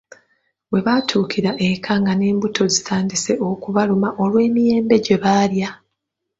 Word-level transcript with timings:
Webaatuukira 0.71 1.51
eka 1.69 1.93
nga 2.01 2.13
n’embuto 2.15 2.63
zitandise 2.73 3.33
okubaluma 3.49 4.09
olw’emiyembe 4.23 4.95
gye 5.05 5.17
baalya. 5.23 5.69